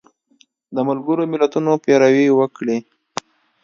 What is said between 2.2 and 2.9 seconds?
وکړي